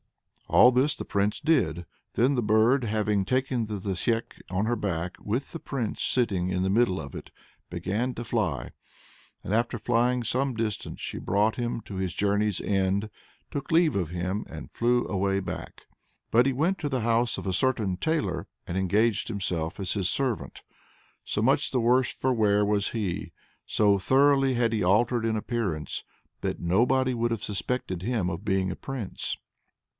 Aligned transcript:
All 0.47 0.71
this 0.71 0.97
the 0.97 1.05
Prince 1.05 1.39
did. 1.39 1.85
Then 2.15 2.33
the 2.33 2.41
bird 2.41 2.83
having 2.83 3.23
taken 3.23 3.67
the 3.67 3.77
zasyek 3.79 4.41
on 4.49 4.65
her 4.65 4.75
back, 4.75 5.15
with 5.23 5.51
the 5.51 5.59
Prince 5.59 6.01
sitting 6.03 6.49
in 6.49 6.63
the 6.63 6.71
middle 6.71 6.99
of 6.99 7.15
it 7.15 7.29
began 7.69 8.15
to 8.15 8.25
fly. 8.25 8.71
And 9.43 9.53
after 9.53 9.77
flying 9.77 10.23
some 10.23 10.55
distance 10.55 10.99
she 10.99 11.19
brought 11.19 11.55
him 11.55 11.79
to 11.81 11.95
his 11.97 12.15
journey's 12.15 12.59
end, 12.59 13.09
took 13.49 13.71
leave 13.71 13.95
of 13.95 14.09
him, 14.09 14.43
and 14.49 14.71
flew 14.71 15.07
away 15.07 15.39
back. 15.39 15.83
But 16.31 16.47
he 16.47 16.51
went 16.51 16.79
to 16.79 16.89
the 16.89 17.01
house 17.01 17.37
of 17.37 17.45
a 17.47 17.53
certain 17.53 17.95
tailor, 17.95 18.47
and 18.67 18.75
engaged 18.77 19.27
himself 19.29 19.79
as 19.79 19.93
his 19.93 20.09
servant. 20.09 20.63
So 21.23 21.41
much 21.43 21.69
the 21.71 21.79
worse 21.79 22.11
for 22.11 22.33
wear 22.33 22.65
was 22.65 22.89
he, 22.89 23.31
so 23.67 23.99
thoroughly 23.99 24.55
had 24.55 24.73
he 24.73 24.83
altered 24.83 25.25
in 25.25 25.37
appearance, 25.37 26.03
that 26.41 26.59
nobody 26.59 27.13
would 27.13 27.31
have 27.31 27.43
suspected 27.43 28.01
him 28.01 28.29
of 28.31 28.43
being 28.43 28.69
a 28.71 28.75
Prince. 28.75 29.37